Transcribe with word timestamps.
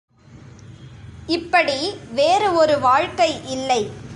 இப்படி 1.27 1.95
வேறு 2.11 2.53
ஒரு 2.53 2.79
வாழ்க்கை 2.79 3.41
இல்லை,. 3.45 3.89